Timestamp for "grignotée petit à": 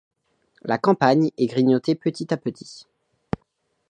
1.45-2.37